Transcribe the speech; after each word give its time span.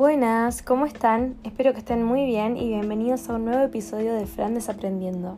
Buenas, 0.00 0.62
¿cómo 0.62 0.86
están? 0.86 1.36
Espero 1.44 1.74
que 1.74 1.80
estén 1.80 2.02
muy 2.02 2.24
bien 2.24 2.56
y 2.56 2.68
bienvenidos 2.68 3.28
a 3.28 3.34
un 3.34 3.44
nuevo 3.44 3.62
episodio 3.62 4.14
de 4.14 4.24
Fran 4.24 4.54
Desaprendiendo. 4.54 5.36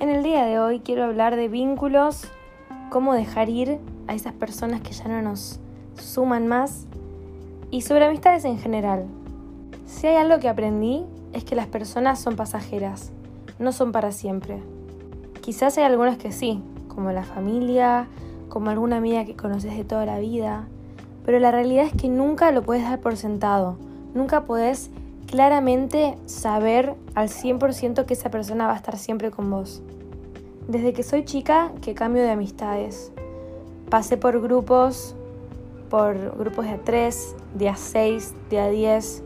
En 0.00 0.08
el 0.08 0.24
día 0.24 0.44
de 0.46 0.58
hoy 0.58 0.80
quiero 0.80 1.04
hablar 1.04 1.36
de 1.36 1.46
vínculos, 1.46 2.26
cómo 2.90 3.14
dejar 3.14 3.48
ir 3.48 3.78
a 4.08 4.16
esas 4.16 4.32
personas 4.32 4.80
que 4.80 4.90
ya 4.90 5.06
no 5.06 5.22
nos 5.22 5.60
suman 5.94 6.48
más 6.48 6.88
y 7.70 7.82
sobre 7.82 8.06
amistades 8.06 8.44
en 8.46 8.58
general. 8.58 9.06
Si 9.86 10.08
hay 10.08 10.16
algo 10.16 10.40
que 10.40 10.48
aprendí 10.48 11.04
es 11.32 11.44
que 11.44 11.54
las 11.54 11.68
personas 11.68 12.18
son 12.18 12.34
pasajeras, 12.34 13.12
no 13.60 13.70
son 13.70 13.92
para 13.92 14.10
siempre. 14.10 14.58
Quizás 15.40 15.78
hay 15.78 15.84
algunas 15.84 16.18
que 16.18 16.32
sí, 16.32 16.64
como 16.88 17.12
la 17.12 17.22
familia, 17.22 18.08
como 18.48 18.70
alguna 18.70 18.96
amiga 18.96 19.24
que 19.24 19.36
conoces 19.36 19.76
de 19.76 19.84
toda 19.84 20.04
la 20.04 20.18
vida, 20.18 20.66
pero 21.28 21.40
la 21.40 21.50
realidad 21.50 21.84
es 21.84 21.92
que 21.92 22.08
nunca 22.08 22.50
lo 22.52 22.62
puedes 22.62 22.84
dar 22.84 23.00
por 23.00 23.18
sentado, 23.18 23.76
nunca 24.14 24.44
puedes 24.44 24.88
claramente 25.26 26.16
saber 26.24 26.94
al 27.14 27.28
100% 27.28 28.06
que 28.06 28.14
esa 28.14 28.30
persona 28.30 28.66
va 28.66 28.72
a 28.72 28.76
estar 28.76 28.96
siempre 28.96 29.30
con 29.30 29.50
vos. 29.50 29.82
Desde 30.68 30.94
que 30.94 31.02
soy 31.02 31.26
chica 31.26 31.70
que 31.82 31.92
cambio 31.92 32.22
de 32.22 32.30
amistades. 32.30 33.12
Pasé 33.90 34.16
por 34.16 34.40
grupos, 34.40 35.14
por 35.90 36.16
grupos 36.38 36.64
de 36.64 36.82
A3, 36.82 37.14
de 37.56 37.68
A6, 37.68 38.32
de 38.48 38.56
A10, 38.56 39.20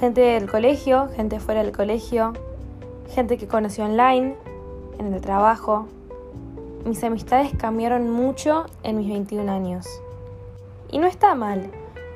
gente 0.00 0.20
del 0.20 0.50
colegio, 0.50 1.08
gente 1.16 1.40
fuera 1.40 1.62
del 1.62 1.74
colegio, 1.74 2.34
gente 3.08 3.38
que 3.38 3.48
conocí 3.48 3.80
online, 3.80 4.34
en 4.98 5.14
el 5.14 5.22
trabajo. 5.22 5.86
Mis 6.84 7.02
amistades 7.02 7.52
cambiaron 7.56 8.10
mucho 8.10 8.66
en 8.82 8.98
mis 8.98 9.08
21 9.08 9.50
años. 9.50 9.88
Y 10.92 10.98
no 10.98 11.08
está 11.08 11.34
mal, 11.34 11.70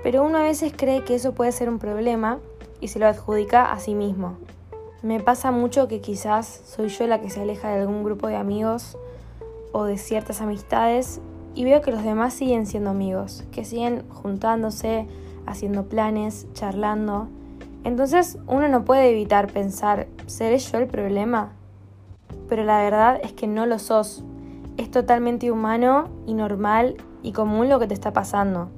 pero 0.05 0.23
uno 0.23 0.38
a 0.38 0.43
veces 0.43 0.73
cree 0.77 1.02
que 1.02 1.16
eso 1.16 1.32
puede 1.32 1.51
ser 1.51 1.69
un 1.69 1.80
problema 1.80 2.38
y 2.80 2.88
se 2.88 3.01
lo 3.01 3.07
adjudica 3.07 3.73
a 3.73 3.80
sí 3.80 3.95
mismo. 3.95 4.37
Me 5.02 5.18
pasa 5.18 5.51
mucho 5.51 5.88
que 5.88 6.01
quizás 6.01 6.63
soy 6.65 6.88
yo 6.88 7.07
la 7.07 7.21
que 7.21 7.30
se 7.30 7.41
aleja 7.41 7.68
de 7.71 7.80
algún 7.80 8.05
grupo 8.05 8.29
de 8.29 8.37
amigos 8.37 8.99
o 9.73 9.85
de 9.85 9.99
ciertas 9.99 10.41
amistades 10.41 11.21
y 11.55 11.65
veo 11.65 11.80
que 11.80 11.91
los 11.91 12.05
demás 12.05 12.35
siguen 12.35 12.66
siendo 12.66 12.91
amigos, 12.91 13.45
que 13.51 13.65
siguen 13.65 14.07
juntándose, 14.10 15.07
haciendo 15.46 15.85
planes, 15.85 16.46
charlando. 16.52 17.29
Entonces 17.83 18.38
uno 18.46 18.68
no 18.68 18.85
puede 18.85 19.11
evitar 19.11 19.51
pensar, 19.51 20.07
¿seré 20.27 20.59
yo 20.59 20.79
el 20.79 20.87
problema? 20.87 21.52
Pero 22.49 22.63
la 22.63 22.83
verdad 22.83 23.21
es 23.23 23.33
que 23.33 23.46
no 23.46 23.65
lo 23.65 23.79
sos. 23.79 24.23
Es 24.77 24.91
totalmente 24.91 25.51
humano 25.51 26.09
y 26.27 26.35
normal 26.35 26.96
y 27.23 27.32
común 27.32 27.69
lo 27.69 27.79
que 27.79 27.87
te 27.87 27.95
está 27.95 28.13
pasando. 28.13 28.69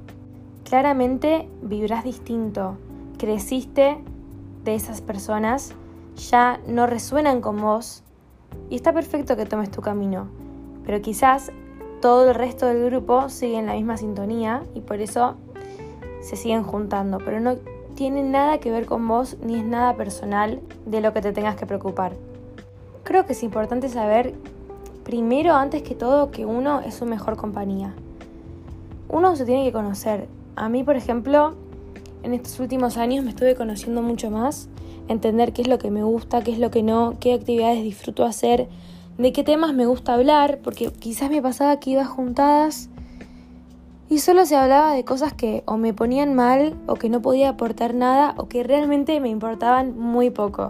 Claramente 0.64 1.48
vibrás 1.62 2.04
distinto, 2.04 2.76
creciste 3.18 3.98
de 4.64 4.74
esas 4.74 5.00
personas, 5.00 5.74
ya 6.30 6.60
no 6.66 6.86
resuenan 6.86 7.40
con 7.40 7.60
vos 7.60 8.02
y 8.70 8.76
está 8.76 8.92
perfecto 8.92 9.36
que 9.36 9.46
tomes 9.46 9.70
tu 9.70 9.80
camino, 9.80 10.28
pero 10.84 11.00
quizás 11.00 11.52
todo 12.00 12.28
el 12.28 12.34
resto 12.34 12.66
del 12.66 12.84
grupo 12.84 13.28
sigue 13.28 13.58
en 13.58 13.66
la 13.66 13.74
misma 13.74 13.96
sintonía 13.96 14.62
y 14.74 14.80
por 14.80 15.00
eso 15.00 15.36
se 16.20 16.36
siguen 16.36 16.62
juntando, 16.62 17.18
pero 17.18 17.40
no 17.40 17.56
tiene 17.94 18.22
nada 18.22 18.58
que 18.58 18.70
ver 18.70 18.86
con 18.86 19.08
vos 19.08 19.36
ni 19.42 19.56
es 19.56 19.64
nada 19.64 19.96
personal 19.96 20.60
de 20.86 21.00
lo 21.00 21.12
que 21.12 21.20
te 21.20 21.32
tengas 21.32 21.56
que 21.56 21.66
preocupar. 21.66 22.12
Creo 23.02 23.26
que 23.26 23.32
es 23.32 23.42
importante 23.42 23.88
saber, 23.88 24.34
primero, 25.08 25.54
antes 25.54 25.82
que 25.82 25.96
todo, 25.96 26.30
que 26.30 26.44
uno 26.46 26.82
es 26.82 26.94
su 26.94 27.06
mejor 27.06 27.36
compañía 27.36 27.94
uno 29.08 29.34
se 29.36 29.44
tiene 29.44 29.64
que 29.64 29.72
conocer. 29.72 30.28
A 30.56 30.68
mí, 30.68 30.84
por 30.84 30.96
ejemplo, 30.96 31.54
en 32.22 32.34
estos 32.34 32.60
últimos 32.60 32.96
años 32.96 33.24
me 33.24 33.30
estuve 33.30 33.54
conociendo 33.54 34.02
mucho 34.02 34.30
más, 34.30 34.68
entender 35.08 35.52
qué 35.52 35.62
es 35.62 35.68
lo 35.68 35.78
que 35.78 35.90
me 35.90 36.02
gusta, 36.02 36.42
qué 36.42 36.52
es 36.52 36.58
lo 36.58 36.70
que 36.70 36.82
no, 36.82 37.14
qué 37.20 37.32
actividades 37.32 37.82
disfruto 37.82 38.24
hacer, 38.24 38.68
de 39.16 39.32
qué 39.32 39.42
temas 39.42 39.74
me 39.74 39.86
gusta 39.86 40.14
hablar, 40.14 40.58
porque 40.62 40.90
quizás 40.92 41.30
me 41.30 41.42
pasaba 41.42 41.80
que 41.80 41.90
iba 41.90 42.04
juntadas 42.04 42.90
y 44.10 44.18
solo 44.18 44.46
se 44.46 44.56
hablaba 44.56 44.92
de 44.92 45.04
cosas 45.04 45.32
que 45.32 45.62
o 45.66 45.76
me 45.76 45.92
ponían 45.92 46.34
mal 46.34 46.74
o 46.86 46.94
que 46.94 47.08
no 47.08 47.20
podía 47.20 47.50
aportar 47.50 47.94
nada 47.94 48.34
o 48.36 48.48
que 48.48 48.62
realmente 48.62 49.20
me 49.20 49.28
importaban 49.28 49.98
muy 49.98 50.30
poco. 50.30 50.68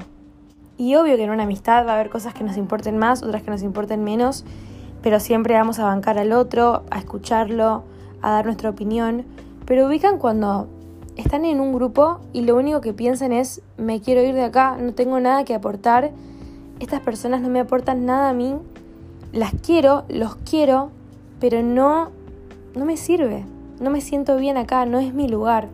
Y 0.78 0.94
obvio 0.94 1.16
que 1.16 1.24
en 1.24 1.30
una 1.30 1.42
amistad 1.42 1.84
va 1.86 1.90
a 1.90 1.94
haber 1.96 2.08
cosas 2.08 2.32
que 2.32 2.44
nos 2.44 2.56
importen 2.56 2.96
más, 2.96 3.22
otras 3.24 3.42
que 3.42 3.50
nos 3.50 3.62
importen 3.62 4.04
menos, 4.04 4.44
pero 5.02 5.18
siempre 5.18 5.54
vamos 5.54 5.80
a 5.80 5.84
bancar 5.84 6.18
al 6.18 6.32
otro, 6.32 6.84
a 6.90 6.98
escucharlo, 6.98 7.82
a 8.22 8.30
dar 8.30 8.46
nuestra 8.46 8.70
opinión, 8.70 9.24
pero 9.66 9.86
ubican 9.86 10.18
cuando 10.18 10.68
están 11.16 11.44
en 11.44 11.60
un 11.60 11.72
grupo 11.72 12.20
y 12.32 12.42
lo 12.42 12.56
único 12.56 12.80
que 12.80 12.94
piensan 12.94 13.32
es 13.32 13.60
me 13.76 14.00
quiero 14.00 14.22
ir 14.22 14.34
de 14.34 14.44
acá, 14.44 14.76
no 14.80 14.94
tengo 14.94 15.18
nada 15.18 15.44
que 15.44 15.54
aportar, 15.54 16.12
estas 16.78 17.00
personas 17.00 17.40
no 17.40 17.48
me 17.48 17.58
aportan 17.58 18.06
nada 18.06 18.30
a 18.30 18.32
mí, 18.32 18.54
las 19.32 19.52
quiero, 19.54 20.04
los 20.08 20.36
quiero, 20.36 20.90
pero 21.40 21.60
no, 21.60 22.10
no 22.76 22.84
me 22.84 22.96
sirve, 22.96 23.44
no 23.80 23.90
me 23.90 24.00
siento 24.00 24.36
bien 24.36 24.56
acá, 24.56 24.86
no 24.86 25.00
es 25.00 25.12
mi 25.12 25.28
lugar. 25.28 25.68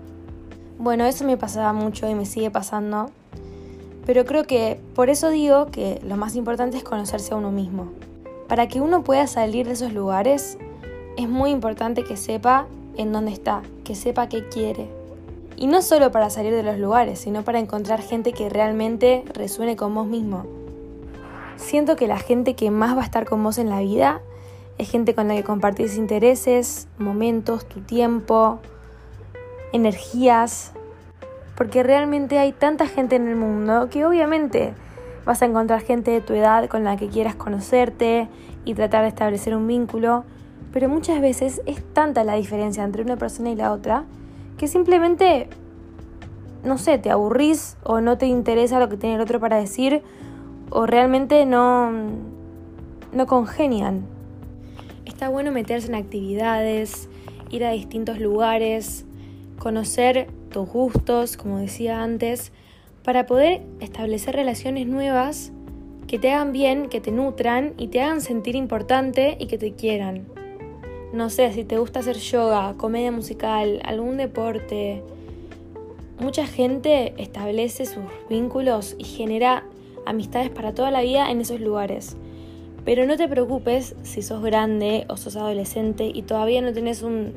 Bueno, 0.78 1.04
eso 1.04 1.24
me 1.24 1.36
pasaba 1.36 1.72
mucho 1.72 2.08
y 2.08 2.14
me 2.14 2.24
sigue 2.26 2.50
pasando, 2.50 3.10
pero 4.06 4.24
creo 4.24 4.44
que 4.44 4.80
por 4.94 5.08
eso 5.08 5.30
digo 5.30 5.66
que 5.66 6.00
lo 6.06 6.16
más 6.16 6.36
importante 6.36 6.76
es 6.76 6.84
conocerse 6.84 7.34
a 7.34 7.36
uno 7.36 7.50
mismo. 7.50 7.92
Para 8.48 8.68
que 8.68 8.80
uno 8.80 9.02
pueda 9.02 9.26
salir 9.26 9.66
de 9.66 9.72
esos 9.72 9.92
lugares, 9.92 10.58
es 11.16 11.28
muy 11.28 11.50
importante 11.50 12.04
que 12.04 12.16
sepa 12.16 12.66
en 12.96 13.12
dónde 13.12 13.32
está, 13.32 13.62
que 13.84 13.94
sepa 13.94 14.28
qué 14.28 14.48
quiere. 14.48 14.88
Y 15.56 15.66
no 15.66 15.82
solo 15.82 16.10
para 16.10 16.30
salir 16.30 16.52
de 16.52 16.62
los 16.62 16.78
lugares, 16.78 17.20
sino 17.20 17.42
para 17.44 17.58
encontrar 17.58 18.02
gente 18.02 18.32
que 18.32 18.48
realmente 18.48 19.24
resuene 19.32 19.76
con 19.76 19.94
vos 19.94 20.06
mismo. 20.06 20.44
Siento 21.56 21.96
que 21.96 22.08
la 22.08 22.18
gente 22.18 22.54
que 22.54 22.70
más 22.70 22.96
va 22.96 23.02
a 23.02 23.04
estar 23.04 23.24
con 23.24 23.42
vos 23.42 23.58
en 23.58 23.70
la 23.70 23.80
vida 23.80 24.20
es 24.76 24.90
gente 24.90 25.14
con 25.14 25.28
la 25.28 25.34
que 25.36 25.44
compartís 25.44 25.96
intereses, 25.96 26.88
momentos, 26.98 27.66
tu 27.66 27.80
tiempo, 27.80 28.58
energías, 29.72 30.72
porque 31.56 31.82
realmente 31.82 32.38
hay 32.38 32.52
tanta 32.52 32.86
gente 32.86 33.16
en 33.16 33.28
el 33.28 33.36
mundo 33.36 33.88
que 33.90 34.04
obviamente 34.04 34.74
vas 35.24 35.42
a 35.42 35.46
encontrar 35.46 35.80
gente 35.80 36.10
de 36.10 36.20
tu 36.20 36.34
edad 36.34 36.68
con 36.68 36.84
la 36.84 36.96
que 36.96 37.08
quieras 37.08 37.34
conocerte 37.34 38.28
y 38.64 38.74
tratar 38.74 39.02
de 39.02 39.08
establecer 39.08 39.54
un 39.56 39.66
vínculo, 39.66 40.24
pero 40.72 40.88
muchas 40.88 41.20
veces 41.20 41.62
es 41.66 41.82
tanta 41.92 42.24
la 42.24 42.34
diferencia 42.34 42.84
entre 42.84 43.02
una 43.02 43.16
persona 43.16 43.50
y 43.50 43.56
la 43.56 43.72
otra 43.72 44.04
que 44.58 44.68
simplemente, 44.68 45.48
no 46.62 46.78
sé, 46.78 46.98
te 46.98 47.10
aburrís 47.10 47.76
o 47.82 48.00
no 48.00 48.18
te 48.18 48.26
interesa 48.26 48.78
lo 48.78 48.88
que 48.88 48.96
tiene 48.96 49.16
el 49.16 49.20
otro 49.20 49.40
para 49.40 49.56
decir 49.56 50.02
o 50.70 50.86
realmente 50.86 51.46
no, 51.46 51.90
no 53.12 53.26
congenian. 53.26 54.06
Está 55.04 55.28
bueno 55.28 55.52
meterse 55.52 55.88
en 55.88 55.94
actividades, 55.94 57.08
ir 57.50 57.64
a 57.64 57.70
distintos 57.70 58.18
lugares, 58.18 59.04
conocer 59.58 60.28
tus 60.54 60.68
gustos, 60.68 61.36
como 61.36 61.58
decía 61.58 62.02
antes, 62.02 62.50
para 63.02 63.26
poder 63.26 63.62
establecer 63.80 64.34
relaciones 64.34 64.86
nuevas 64.86 65.52
que 66.06 66.18
te 66.18 66.32
hagan 66.32 66.52
bien, 66.52 66.88
que 66.88 67.00
te 67.00 67.12
nutran 67.12 67.74
y 67.76 67.88
te 67.88 68.00
hagan 68.00 68.22
sentir 68.22 68.56
importante 68.56 69.36
y 69.38 69.46
que 69.46 69.58
te 69.58 69.72
quieran 69.72 70.26
no 71.14 71.30
sé, 71.30 71.52
si 71.52 71.62
te 71.62 71.78
gusta 71.78 72.00
hacer 72.00 72.16
yoga, 72.16 72.74
comedia 72.76 73.12
musical, 73.12 73.80
algún 73.84 74.16
deporte, 74.16 75.04
mucha 76.18 76.44
gente 76.44 77.14
establece 77.18 77.86
sus 77.86 78.02
vínculos 78.28 78.96
y 78.98 79.04
genera 79.04 79.64
amistades 80.06 80.50
para 80.50 80.74
toda 80.74 80.90
la 80.90 81.02
vida 81.02 81.30
en 81.30 81.40
esos 81.40 81.60
lugares. 81.60 82.16
Pero 82.84 83.06
no 83.06 83.16
te 83.16 83.28
preocupes 83.28 83.94
si 84.02 84.22
sos 84.22 84.42
grande 84.42 85.06
o 85.08 85.16
sos 85.16 85.36
adolescente 85.36 86.10
y 86.12 86.22
todavía 86.22 86.60
no 86.62 86.72
tenés 86.72 87.02
un, 87.02 87.32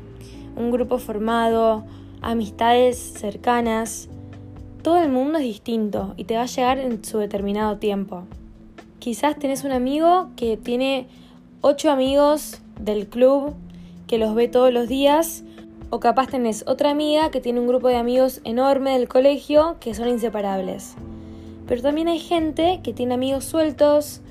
un 0.56 0.72
grupo 0.72 0.98
formado, 0.98 1.84
amistades 2.22 2.98
cercanas. 2.98 4.08
Todo 4.82 5.02
el 5.02 5.10
mundo 5.10 5.38
es 5.38 5.44
distinto 5.44 6.14
y 6.16 6.24
te 6.24 6.36
va 6.36 6.42
a 6.42 6.46
llegar 6.46 6.78
en 6.78 7.04
su 7.04 7.18
determinado 7.18 7.78
tiempo. 7.78 8.24
Quizás 8.98 9.38
tenés 9.38 9.64
un 9.64 9.72
amigo 9.72 10.28
que 10.36 10.56
tiene 10.56 11.06
ocho 11.60 11.90
amigos 11.90 12.60
del 12.80 13.08
club 13.08 13.54
que 14.06 14.18
los 14.18 14.34
ve 14.34 14.48
todos 14.48 14.72
los 14.72 14.88
días, 14.88 15.44
o 15.90 16.00
capaz 16.00 16.28
tenés 16.28 16.64
otra 16.66 16.90
amiga 16.90 17.30
que 17.30 17.40
tiene 17.40 17.60
un 17.60 17.66
grupo 17.66 17.88
de 17.88 17.96
amigos 17.96 18.40
enorme 18.44 18.98
del 18.98 19.08
colegio 19.08 19.76
que 19.80 19.94
son 19.94 20.08
inseparables. 20.08 20.94
Pero 21.66 21.82
también 21.82 22.08
hay 22.08 22.18
gente 22.18 22.80
que 22.82 22.92
tiene 22.92 23.14
amigos 23.14 23.44
sueltos, 23.44 24.22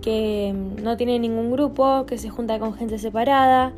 que 0.00 0.54
no 0.82 0.96
tiene 0.96 1.18
ningún 1.18 1.50
grupo, 1.50 2.06
que 2.06 2.18
se 2.18 2.30
junta 2.30 2.58
con 2.58 2.74
gente 2.74 2.98
separada, 2.98 3.72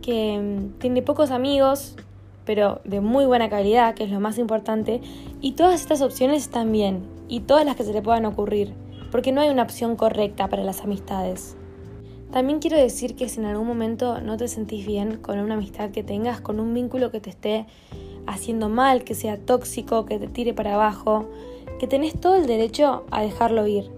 que 0.00 0.68
tiene 0.78 1.02
pocos 1.02 1.30
amigos, 1.30 1.96
pero 2.48 2.80
de 2.84 3.02
muy 3.02 3.26
buena 3.26 3.50
calidad, 3.50 3.94
que 3.94 4.04
es 4.04 4.10
lo 4.10 4.20
más 4.20 4.38
importante. 4.38 5.02
Y 5.42 5.52
todas 5.52 5.82
estas 5.82 6.00
opciones 6.00 6.44
están 6.44 6.72
bien, 6.72 7.02
y 7.28 7.40
todas 7.40 7.66
las 7.66 7.76
que 7.76 7.84
se 7.84 7.92
le 7.92 8.00
puedan 8.00 8.24
ocurrir, 8.24 8.72
porque 9.12 9.32
no 9.32 9.42
hay 9.42 9.50
una 9.50 9.64
opción 9.64 9.96
correcta 9.96 10.48
para 10.48 10.64
las 10.64 10.80
amistades. 10.80 11.58
También 12.32 12.58
quiero 12.58 12.78
decir 12.78 13.16
que 13.16 13.28
si 13.28 13.38
en 13.38 13.44
algún 13.44 13.66
momento 13.66 14.22
no 14.22 14.38
te 14.38 14.48
sentís 14.48 14.86
bien 14.86 15.18
con 15.18 15.38
una 15.40 15.56
amistad 15.56 15.90
que 15.90 16.02
tengas, 16.02 16.40
con 16.40 16.58
un 16.58 16.72
vínculo 16.72 17.10
que 17.10 17.20
te 17.20 17.28
esté 17.28 17.66
haciendo 18.26 18.70
mal, 18.70 19.04
que 19.04 19.14
sea 19.14 19.36
tóxico, 19.36 20.06
que 20.06 20.18
te 20.18 20.28
tire 20.28 20.54
para 20.54 20.72
abajo, 20.72 21.28
que 21.78 21.86
tenés 21.86 22.18
todo 22.18 22.36
el 22.36 22.46
derecho 22.46 23.04
a 23.10 23.20
dejarlo 23.20 23.66
ir. 23.66 23.90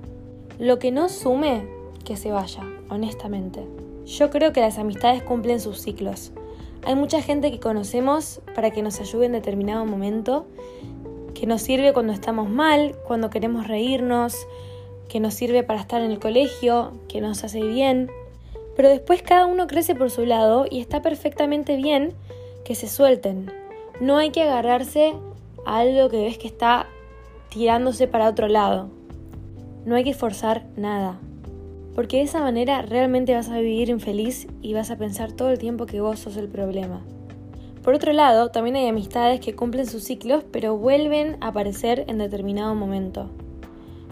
Lo 0.59 0.81
que 0.81 0.91
no 0.91 1.09
sume, 1.09 1.69
que 2.05 2.17
se 2.17 2.33
vaya, 2.33 2.65
honestamente. 2.89 3.65
Yo 4.07 4.29
creo 4.31 4.53
que 4.53 4.61
las 4.61 4.77
amistades 4.77 5.23
cumplen 5.23 5.61
sus 5.61 5.81
ciclos. 5.81 6.33
Hay 6.85 6.95
mucha 6.95 7.21
gente 7.21 7.51
que 7.51 7.61
conocemos 7.61 8.41
para 8.55 8.71
que 8.71 8.83
nos 8.83 9.01
ayude 9.01 9.27
en 9.27 9.33
determinado 9.33 9.85
momento, 9.85 10.47
que 11.35 11.47
nos 11.47 11.63
sirve 11.63 11.93
cuando 11.93 12.13
estamos 12.13 12.49
mal, 12.49 12.97
cuando 13.07 13.29
queremos 13.29 13.69
reírnos, 13.69 14.47
que 15.09 15.21
nos 15.21 15.35
sirve 15.35 15.63
para 15.63 15.81
estar 15.81 16.01
en 16.01 16.11
el 16.11 16.19
colegio, 16.19 16.93
que 17.09 17.21
nos 17.21 17.45
hace 17.45 17.61
bien. 17.61 18.11
Pero 18.77 18.89
después 18.89 19.23
cada 19.23 19.47
uno 19.47 19.67
crece 19.67 19.95
por 19.95 20.11
su 20.11 20.25
lado 20.25 20.67
y 20.71 20.81
está 20.81 21.03
perfectamente 21.03 21.77
bien 21.77 22.15
que 22.65 22.75
se 22.75 22.89
suelten. 22.89 23.51
No 24.01 24.17
hay 24.17 24.31
que 24.31 24.43
agarrarse 24.43 25.15
a 25.67 25.79
algo 25.79 26.09
que 26.09 26.23
ves 26.23 26.39
que 26.39 26.47
está 26.47 26.87
tirándose 27.51 28.07
para 28.09 28.29
otro 28.29 28.49
lado. 28.49 28.89
No 29.85 29.97
hay 29.97 30.05
que 30.05 30.15
forzar 30.15 30.65
nada. 30.77 31.19
Porque 31.95 32.19
de 32.19 32.23
esa 32.23 32.41
manera 32.41 32.83
realmente 32.83 33.35
vas 33.35 33.49
a 33.49 33.59
vivir 33.59 33.89
infeliz 33.89 34.47
y 34.63 34.75
vas 34.75 34.91
a 34.91 34.97
pensar 34.97 35.33
todo 35.33 35.51
el 35.51 35.59
tiempo 35.59 35.87
que 35.87 36.01
vos 36.01 36.19
sos 36.21 36.37
el 36.37 36.49
problema. 36.49 37.03
Por 37.83 37.95
otro 37.95 38.13
lado, 38.13 38.51
también 38.51 38.77
hay 38.77 38.87
amistades 38.89 39.41
que 39.41 39.57
cumplen 39.57 39.87
sus 39.87 40.05
ciclos 40.05 40.45
pero 40.51 40.77
vuelven 40.77 41.37
a 41.41 41.49
aparecer 41.49 42.05
en 42.09 42.19
determinado 42.19 42.75
momento. 42.75 43.31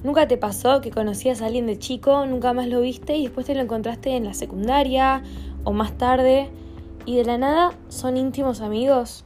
¿Nunca 0.02 0.28
te 0.28 0.36
pasó 0.36 0.80
que 0.80 0.90
conocías 0.90 1.42
a 1.42 1.46
alguien 1.46 1.66
de 1.66 1.78
chico, 1.78 2.24
nunca 2.24 2.52
más 2.52 2.68
lo 2.68 2.80
viste 2.80 3.16
y 3.16 3.24
después 3.24 3.46
te 3.46 3.54
lo 3.54 3.60
encontraste 3.60 4.16
en 4.16 4.24
la 4.24 4.34
secundaria 4.34 5.22
o 5.64 5.72
más 5.72 5.98
tarde 5.98 6.48
y 7.04 7.16
de 7.16 7.24
la 7.24 7.36
nada 7.36 7.72
son 7.88 8.16
íntimos 8.16 8.60
amigos? 8.60 9.24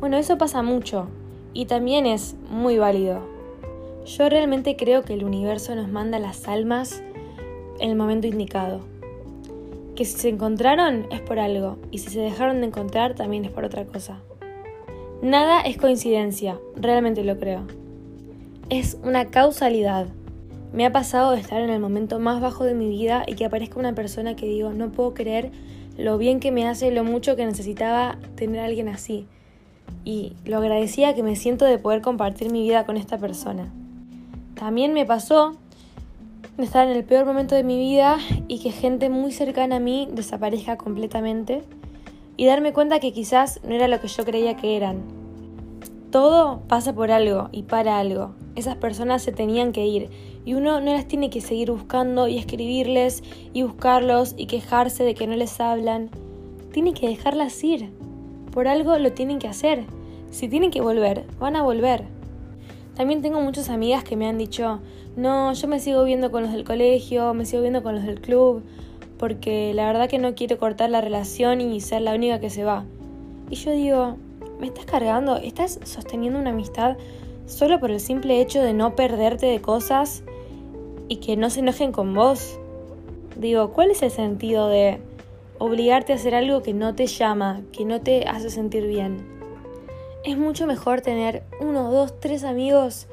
Bueno, 0.00 0.16
eso 0.18 0.36
pasa 0.36 0.62
mucho 0.62 1.08
y 1.54 1.66
también 1.66 2.06
es 2.06 2.36
muy 2.50 2.76
válido. 2.76 3.20
Yo 4.04 4.28
realmente 4.28 4.76
creo 4.76 5.02
que 5.02 5.14
el 5.14 5.24
universo 5.24 5.74
nos 5.74 5.88
manda 5.88 6.18
las 6.18 6.46
almas 6.48 7.02
en 7.78 7.90
el 7.90 7.96
momento 7.96 8.26
indicado. 8.26 8.80
Que 9.96 10.04
si 10.04 10.18
se 10.18 10.28
encontraron 10.28 11.06
es 11.10 11.20
por 11.20 11.38
algo 11.38 11.78
y 11.90 11.98
si 11.98 12.10
se 12.10 12.20
dejaron 12.20 12.60
de 12.60 12.66
encontrar 12.66 13.14
también 13.14 13.44
es 13.44 13.50
por 13.50 13.64
otra 13.64 13.84
cosa. 13.84 14.20
Nada 15.22 15.60
es 15.62 15.76
coincidencia, 15.76 16.58
realmente 16.76 17.24
lo 17.24 17.38
creo. 17.38 17.62
Es 18.68 18.98
una 19.02 19.26
causalidad. 19.26 20.08
Me 20.72 20.84
ha 20.84 20.92
pasado 20.92 21.30
de 21.30 21.40
estar 21.40 21.60
en 21.60 21.70
el 21.70 21.80
momento 21.80 22.18
más 22.18 22.40
bajo 22.40 22.64
de 22.64 22.74
mi 22.74 22.88
vida 22.88 23.22
y 23.26 23.34
que 23.34 23.44
aparezca 23.44 23.78
una 23.78 23.94
persona 23.94 24.36
que 24.36 24.46
digo, 24.46 24.72
no 24.72 24.90
puedo 24.90 25.14
creer 25.14 25.52
lo 25.96 26.18
bien 26.18 26.40
que 26.40 26.50
me 26.50 26.66
hace, 26.66 26.90
lo 26.90 27.04
mucho 27.04 27.36
que 27.36 27.46
necesitaba 27.46 28.18
tener 28.34 28.60
a 28.60 28.64
alguien 28.64 28.88
así. 28.88 29.26
Y 30.04 30.34
lo 30.44 30.58
agradecía 30.58 31.14
que 31.14 31.22
me 31.22 31.36
siento 31.36 31.64
de 31.64 31.78
poder 31.78 32.02
compartir 32.02 32.50
mi 32.50 32.62
vida 32.62 32.84
con 32.84 32.96
esta 32.96 33.18
persona. 33.18 33.72
También 34.54 34.92
me 34.92 35.06
pasó 35.06 35.56
de 36.56 36.64
estar 36.64 36.86
en 36.86 36.96
el 36.96 37.04
peor 37.04 37.26
momento 37.26 37.54
de 37.54 37.64
mi 37.64 37.78
vida 37.78 38.18
y 38.46 38.60
que 38.60 38.70
gente 38.70 39.10
muy 39.10 39.32
cercana 39.32 39.76
a 39.76 39.80
mí 39.80 40.08
desaparezca 40.12 40.76
completamente 40.76 41.62
y 42.36 42.46
darme 42.46 42.72
cuenta 42.72 43.00
que 43.00 43.12
quizás 43.12 43.60
no 43.64 43.74
era 43.74 43.88
lo 43.88 44.00
que 44.00 44.08
yo 44.08 44.24
creía 44.24 44.56
que 44.56 44.76
eran. 44.76 45.02
Todo 46.10 46.60
pasa 46.68 46.94
por 46.94 47.10
algo 47.10 47.48
y 47.50 47.64
para 47.64 47.98
algo. 47.98 48.34
Esas 48.54 48.76
personas 48.76 49.22
se 49.22 49.32
tenían 49.32 49.72
que 49.72 49.84
ir 49.84 50.10
y 50.44 50.54
uno 50.54 50.80
no 50.80 50.92
las 50.92 51.08
tiene 51.08 51.28
que 51.28 51.40
seguir 51.40 51.72
buscando 51.72 52.28
y 52.28 52.38
escribirles 52.38 53.24
y 53.52 53.62
buscarlos 53.62 54.34
y 54.36 54.46
quejarse 54.46 55.02
de 55.02 55.14
que 55.14 55.26
no 55.26 55.34
les 55.34 55.60
hablan. 55.60 56.10
Tiene 56.72 56.94
que 56.94 57.08
dejarlas 57.08 57.62
ir. 57.64 57.90
Por 58.52 58.68
algo 58.68 58.96
lo 58.98 59.12
tienen 59.12 59.40
que 59.40 59.48
hacer. 59.48 59.84
Si 60.30 60.48
tienen 60.48 60.70
que 60.70 60.80
volver, 60.80 61.24
van 61.40 61.56
a 61.56 61.62
volver. 61.62 62.04
También 62.94 63.22
tengo 63.22 63.40
muchas 63.40 63.70
amigas 63.70 64.04
que 64.04 64.16
me 64.16 64.28
han 64.28 64.38
dicho, 64.38 64.80
no, 65.16 65.52
yo 65.52 65.68
me 65.68 65.80
sigo 65.80 66.04
viendo 66.04 66.30
con 66.30 66.42
los 66.42 66.52
del 66.52 66.64
colegio, 66.64 67.34
me 67.34 67.46
sigo 67.46 67.62
viendo 67.62 67.82
con 67.82 67.94
los 67.94 68.04
del 68.04 68.20
club, 68.20 68.62
porque 69.18 69.72
la 69.74 69.86
verdad 69.86 70.08
que 70.08 70.18
no 70.18 70.34
quiero 70.34 70.58
cortar 70.58 70.90
la 70.90 71.00
relación 71.00 71.60
y 71.60 71.80
ser 71.80 72.02
la 72.02 72.14
única 72.14 72.40
que 72.40 72.50
se 72.50 72.64
va. 72.64 72.84
Y 73.50 73.56
yo 73.56 73.70
digo, 73.72 74.16
¿me 74.58 74.66
estás 74.66 74.86
cargando? 74.86 75.36
¿Estás 75.36 75.80
sosteniendo 75.84 76.38
una 76.38 76.50
amistad 76.50 76.96
solo 77.46 77.78
por 77.78 77.90
el 77.90 78.00
simple 78.00 78.40
hecho 78.40 78.62
de 78.62 78.72
no 78.72 78.96
perderte 78.96 79.46
de 79.46 79.60
cosas 79.60 80.22
y 81.08 81.16
que 81.16 81.36
no 81.36 81.50
se 81.50 81.60
enojen 81.60 81.92
con 81.92 82.14
vos? 82.14 82.58
Digo, 83.36 83.70
¿cuál 83.72 83.90
es 83.90 84.02
el 84.02 84.10
sentido 84.10 84.68
de 84.68 84.98
obligarte 85.58 86.12
a 86.12 86.16
hacer 86.16 86.34
algo 86.34 86.62
que 86.62 86.74
no 86.74 86.94
te 86.94 87.06
llama, 87.06 87.62
que 87.72 87.84
no 87.84 88.00
te 88.00 88.26
hace 88.26 88.50
sentir 88.50 88.86
bien? 88.86 89.34
es 90.24 90.38
mucho 90.38 90.66
mejor 90.66 91.02
tener 91.02 91.42
uno, 91.60 91.90
dos, 91.90 92.18
tres 92.18 92.44
amigos 92.44 93.06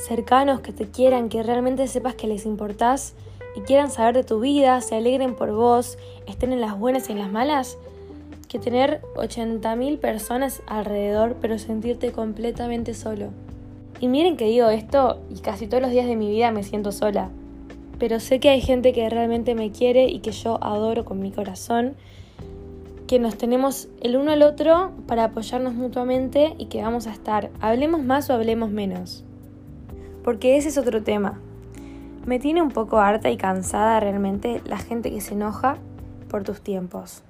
cercanos 0.00 0.60
que 0.60 0.72
te 0.72 0.86
quieran, 0.86 1.28
que 1.28 1.42
realmente 1.42 1.86
sepas 1.88 2.14
que 2.14 2.26
les 2.26 2.46
importás 2.46 3.14
y 3.54 3.60
quieran 3.60 3.90
saber 3.90 4.14
de 4.14 4.24
tu 4.24 4.40
vida, 4.40 4.80
se 4.80 4.96
alegren 4.96 5.34
por 5.34 5.52
vos, 5.52 5.98
estén 6.26 6.52
en 6.52 6.60
las 6.60 6.78
buenas 6.78 7.08
y 7.08 7.12
en 7.12 7.18
las 7.18 7.30
malas, 7.30 7.78
que 8.48 8.58
tener 8.58 9.00
80.000 9.14 9.98
personas 9.98 10.62
alrededor 10.66 11.36
pero 11.40 11.58
sentirte 11.58 12.12
completamente 12.12 12.94
solo. 12.94 13.28
Y 14.00 14.08
miren 14.08 14.36
que 14.36 14.46
digo 14.46 14.68
esto 14.70 15.20
y 15.30 15.40
casi 15.40 15.66
todos 15.66 15.82
los 15.82 15.92
días 15.92 16.06
de 16.06 16.16
mi 16.16 16.30
vida 16.30 16.50
me 16.50 16.62
siento 16.62 16.90
sola, 16.90 17.30
pero 17.98 18.18
sé 18.18 18.40
que 18.40 18.48
hay 18.48 18.60
gente 18.60 18.92
que 18.92 19.08
realmente 19.08 19.54
me 19.54 19.70
quiere 19.70 20.06
y 20.06 20.20
que 20.20 20.32
yo 20.32 20.58
adoro 20.62 21.04
con 21.04 21.20
mi 21.20 21.30
corazón 21.30 21.94
que 23.06 23.18
nos 23.18 23.36
tenemos 23.36 23.88
el 24.00 24.16
uno 24.16 24.30
al 24.30 24.42
otro 24.42 24.92
para 25.08 25.24
apoyarnos 25.24 25.74
mutuamente 25.74 26.54
y 26.58 26.66
que 26.66 26.80
vamos 26.80 27.08
a 27.08 27.12
estar, 27.12 27.50
hablemos 27.60 28.04
más 28.04 28.30
o 28.30 28.34
hablemos 28.34 28.70
menos. 28.70 29.24
Porque 30.24 30.56
ese 30.56 30.68
es 30.68 30.78
otro 30.78 31.02
tema. 31.02 31.38
Me 32.26 32.38
tiene 32.38 32.62
un 32.62 32.70
poco 32.70 32.98
harta 32.98 33.30
y 33.30 33.36
cansada 33.36 33.98
realmente 34.00 34.60
la 34.64 34.78
gente 34.78 35.10
que 35.10 35.20
se 35.20 35.34
enoja 35.34 35.78
por 36.28 36.44
tus 36.44 36.60
tiempos. 36.60 37.22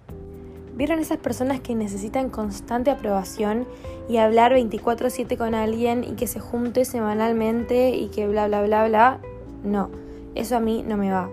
¿Vieron 0.75 0.99
esas 0.99 1.19
personas 1.19 1.61
que 1.61 1.75
necesitan 1.75 2.31
constante 2.31 2.91
aprobación 2.91 3.67
y 4.09 4.17
hablar 4.17 4.53
24/7 4.53 5.37
con 5.37 5.55
alguien 5.55 6.05
y 6.05 6.13
que 6.13 6.27
se 6.27 6.41
junte 6.41 6.85
semanalmente 6.85 7.91
y 7.91 8.09
que 8.09 8.27
bla 8.27 8.47
bla 8.49 8.63
bla 8.63 8.89
bla? 8.89 9.19
No, 9.63 9.91
eso 10.35 10.57
a 10.57 10.61
mí 10.61 10.85
no 10.87 10.97
me 10.97 11.13
va. 11.13 11.29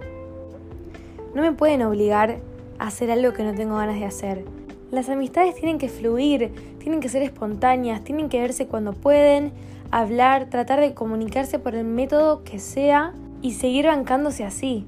No 1.33 1.42
me 1.42 1.53
pueden 1.53 1.81
obligar 1.83 2.39
hacer 2.77 3.10
algo 3.10 3.33
que 3.33 3.44
no 3.44 3.53
tengo 3.53 3.77
ganas 3.77 3.95
de 3.95 4.06
hacer. 4.06 4.56
Las 4.92 5.10
amistades 5.10 5.56
tienen 5.56 5.77
que 5.77 5.89
fluir, 5.89 6.51
tienen 6.79 7.01
que 7.01 7.10
ser 7.10 7.22
espontáneas, 7.22 8.03
tienen 8.03 8.29
que 8.29 8.39
verse 8.39 8.67
cuando 8.67 8.94
pueden, 8.94 9.51
hablar, 9.91 10.50
tratar 10.50 10.79
de 10.79 10.94
comunicarse 10.94 11.60
por 11.60 11.75
el 11.75 11.84
método 11.84 12.44
que 12.44 12.60
sea 12.60 13.13
y 13.41 13.53
seguir 13.53 13.88
bancándose 13.88 14.46
así. 14.46 14.86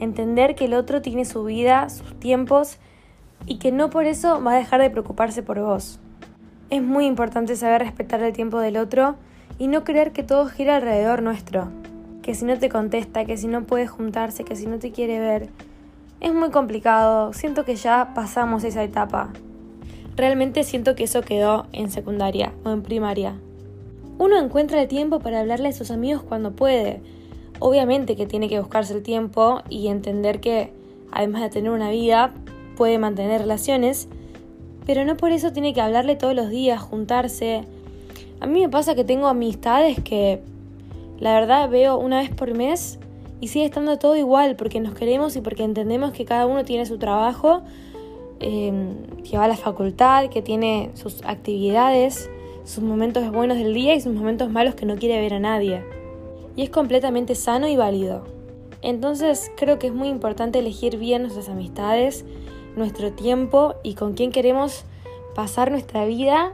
Entender 0.00 0.54
que 0.54 0.64
el 0.64 0.74
otro 0.74 1.02
tiene 1.02 1.24
su 1.24 1.44
vida, 1.44 1.88
sus 1.90 2.18
tiempos 2.18 2.78
y 3.46 3.58
que 3.58 3.72
no 3.72 3.90
por 3.90 4.06
eso 4.06 4.42
va 4.42 4.52
a 4.52 4.56
dejar 4.56 4.80
de 4.80 4.90
preocuparse 4.90 5.42
por 5.42 5.60
vos. 5.60 6.00
Es 6.70 6.82
muy 6.82 7.04
importante 7.04 7.54
saber 7.56 7.82
respetar 7.82 8.22
el 8.22 8.32
tiempo 8.32 8.58
del 8.58 8.78
otro 8.78 9.16
y 9.58 9.66
no 9.66 9.84
creer 9.84 10.12
que 10.12 10.22
todo 10.22 10.46
gira 10.46 10.76
alrededor 10.76 11.22
nuestro. 11.22 11.68
Que 12.22 12.34
si 12.34 12.46
no 12.46 12.58
te 12.58 12.70
contesta, 12.70 13.26
que 13.26 13.36
si 13.36 13.48
no 13.48 13.64
puede 13.64 13.86
juntarse, 13.86 14.44
que 14.44 14.56
si 14.56 14.66
no 14.66 14.78
te 14.78 14.92
quiere 14.92 15.20
ver, 15.20 15.50
es 16.22 16.32
muy 16.32 16.50
complicado, 16.50 17.32
siento 17.32 17.64
que 17.64 17.74
ya 17.74 18.12
pasamos 18.14 18.62
esa 18.62 18.84
etapa. 18.84 19.32
Realmente 20.14 20.62
siento 20.62 20.94
que 20.94 21.04
eso 21.04 21.22
quedó 21.22 21.66
en 21.72 21.90
secundaria 21.90 22.52
o 22.64 22.70
en 22.70 22.82
primaria. 22.82 23.34
Uno 24.18 24.38
encuentra 24.38 24.80
el 24.80 24.86
tiempo 24.86 25.18
para 25.18 25.40
hablarle 25.40 25.70
a 25.70 25.72
sus 25.72 25.90
amigos 25.90 26.22
cuando 26.22 26.52
puede. 26.52 27.00
Obviamente 27.58 28.14
que 28.14 28.26
tiene 28.26 28.48
que 28.48 28.60
buscarse 28.60 28.94
el 28.94 29.02
tiempo 29.02 29.62
y 29.68 29.88
entender 29.88 30.40
que, 30.40 30.72
además 31.10 31.42
de 31.42 31.50
tener 31.50 31.72
una 31.72 31.90
vida, 31.90 32.32
puede 32.76 33.00
mantener 33.00 33.40
relaciones, 33.40 34.06
pero 34.86 35.04
no 35.04 35.16
por 35.16 35.32
eso 35.32 35.52
tiene 35.52 35.74
que 35.74 35.80
hablarle 35.80 36.14
todos 36.14 36.36
los 36.36 36.50
días, 36.50 36.80
juntarse. 36.80 37.64
A 38.38 38.46
mí 38.46 38.60
me 38.60 38.68
pasa 38.68 38.94
que 38.94 39.02
tengo 39.02 39.26
amistades 39.26 39.98
que, 40.00 40.40
la 41.18 41.34
verdad, 41.34 41.68
veo 41.68 41.98
una 41.98 42.20
vez 42.20 42.30
por 42.30 42.54
mes 42.54 43.00
y 43.42 43.48
sigue 43.48 43.64
estando 43.64 43.98
todo 43.98 44.14
igual 44.14 44.54
porque 44.54 44.78
nos 44.78 44.94
queremos 44.94 45.34
y 45.34 45.40
porque 45.40 45.64
entendemos 45.64 46.12
que 46.12 46.24
cada 46.24 46.46
uno 46.46 46.64
tiene 46.64 46.86
su 46.86 46.96
trabajo, 46.98 47.62
em, 48.38 48.94
que 49.28 49.36
va 49.36 49.46
a 49.46 49.48
la 49.48 49.56
facultad, 49.56 50.30
que 50.30 50.42
tiene 50.42 50.92
sus 50.94 51.24
actividades, 51.24 52.30
sus 52.62 52.84
momentos 52.84 53.28
buenos 53.32 53.58
del 53.58 53.74
día 53.74 53.96
y 53.96 54.00
sus 54.00 54.14
momentos 54.14 54.48
malos 54.48 54.76
que 54.76 54.86
no 54.86 54.94
quiere 54.94 55.20
ver 55.20 55.34
a 55.34 55.40
nadie. 55.40 55.82
Y 56.54 56.62
es 56.62 56.70
completamente 56.70 57.34
sano 57.34 57.66
y 57.66 57.74
válido. 57.74 58.22
Entonces 58.80 59.50
creo 59.56 59.76
que 59.80 59.88
es 59.88 59.92
muy 59.92 60.06
importante 60.06 60.60
elegir 60.60 60.96
bien 60.96 61.22
nuestras 61.22 61.48
amistades, 61.48 62.24
nuestro 62.76 63.10
tiempo 63.10 63.74
y 63.82 63.94
con 63.94 64.12
quién 64.12 64.30
queremos 64.30 64.84
pasar 65.34 65.72
nuestra 65.72 66.04
vida 66.04 66.52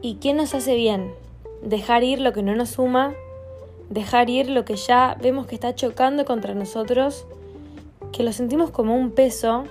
y 0.00 0.14
quién 0.22 0.38
nos 0.38 0.54
hace 0.54 0.74
bien. 0.74 1.12
Dejar 1.62 2.02
ir 2.02 2.18
lo 2.18 2.32
que 2.32 2.42
no 2.42 2.54
nos 2.54 2.70
suma 2.70 3.14
dejar 3.90 4.30
ir 4.30 4.48
lo 4.48 4.64
que 4.64 4.76
ya 4.76 5.16
vemos 5.20 5.46
que 5.46 5.54
está 5.54 5.74
chocando 5.74 6.24
contra 6.24 6.54
nosotros, 6.54 7.26
que 8.12 8.22
lo 8.22 8.32
sentimos 8.32 8.70
como 8.70 8.96
un 8.96 9.10
peso, 9.10 9.64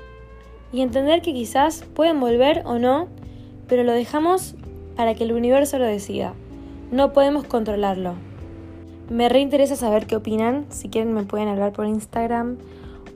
y 0.72 0.82
entender 0.82 1.22
que 1.22 1.34
quizás 1.34 1.84
pueden 1.96 2.20
volver 2.20 2.62
o 2.66 2.78
no, 2.78 3.08
pero 3.68 3.84
lo 3.84 3.94
dejamos 3.94 4.56
para 4.96 5.16
que 5.16 5.24
el 5.24 5.32
universo 5.32 5.80
lo 5.80 5.86
decida. 5.86 6.34
No 6.92 7.14
podemos 7.14 7.46
controlarlo. 7.46 8.14
Me 9.10 9.30
reinteresa 9.30 9.76
saber 9.76 10.06
qué 10.06 10.16
opinan. 10.16 10.66
Si 10.70 10.90
quieren 10.90 11.14
me 11.14 11.24
pueden 11.24 11.48
hablar 11.48 11.72
por 11.72 11.88
Instagram 11.88 12.58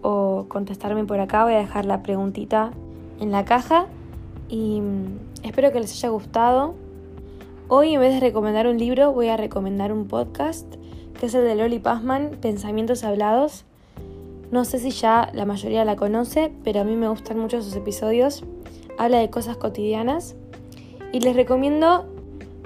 o 0.02 0.46
contestarme 0.48 1.06
por 1.06 1.20
acá. 1.20 1.44
Voy 1.44 1.54
a 1.54 1.60
dejar 1.60 1.86
la 1.86 2.02
preguntita 2.02 2.72
en 3.20 3.32
la 3.32 3.46
caja 3.46 3.88
y 4.50 4.82
mm, 4.82 5.20
espero 5.44 5.72
que 5.72 5.80
les 5.80 5.92
haya 5.96 6.10
gustado. 6.10 6.74
Hoy 7.68 7.94
en 7.94 8.02
vez 8.02 8.14
de 8.14 8.20
recomendar 8.20 8.68
un 8.68 8.78
libro 8.78 9.12
voy 9.12 9.30
a 9.30 9.38
recomendar 9.38 9.92
un 9.92 10.08
podcast 10.08 10.76
que 11.24 11.28
es 11.28 11.36
el 11.36 11.46
de 11.46 11.56
Loli 11.56 11.80
Pazman, 11.80 12.32
Pensamientos 12.42 13.06
Hablados. 13.06 13.64
No 14.52 14.66
sé 14.66 14.78
si 14.78 14.92
ya 14.92 15.32
la 15.34 15.46
mayoría 15.46 15.86
la 15.86 15.96
conoce, 15.96 16.52
pero 16.66 16.82
a 16.82 16.84
mí 16.84 16.98
me 16.98 17.08
gustan 17.08 17.40
mucho 17.40 17.62
sus 17.62 17.78
episodios. 17.78 18.44
Habla 18.98 19.20
de 19.20 19.30
cosas 19.30 19.56
cotidianas. 19.56 20.36
Y 21.14 21.22
les 21.22 21.34
recomiendo 21.34 22.06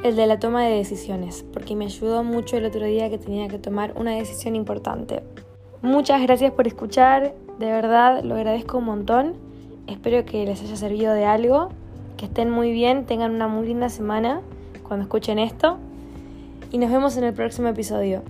el 0.04 0.16
de 0.16 0.26
la 0.26 0.40
toma 0.40 0.64
de 0.66 0.76
decisiones, 0.76 1.46
porque 1.54 1.76
me 1.76 1.86
ayudó 1.86 2.24
mucho 2.24 2.58
el 2.58 2.66
otro 2.66 2.84
día 2.84 3.12
que 3.12 3.20
tenía 3.20 3.48
que 3.48 3.60
tomar 3.60 3.94
una 3.96 4.16
decisión 4.16 4.56
importante. 4.56 5.22
Muchas 5.84 6.20
gracias 6.24 6.52
por 6.52 6.66
escuchar, 6.66 7.36
de 7.60 7.66
verdad 7.68 8.24
lo 8.24 8.34
agradezco 8.34 8.80
un 8.80 8.86
montón. 8.86 9.34
Espero 9.86 10.26
que 10.26 10.48
les 10.48 10.64
haya 10.64 10.78
servido 10.78 11.14
de 11.14 11.26
algo, 11.26 11.70
que 12.18 12.26
estén 12.26 12.50
muy 12.50 12.72
bien, 12.72 13.06
tengan 13.06 13.36
una 13.36 13.48
muy 13.48 13.68
linda 13.68 13.90
semana 13.90 14.42
cuando 14.82 15.04
escuchen 15.04 15.38
esto 15.38 15.78
y 16.72 16.80
nos 16.80 16.90
vemos 16.90 17.18
en 17.18 17.24
el 17.24 17.36
próximo 17.36 17.68
episodio. 17.68 18.24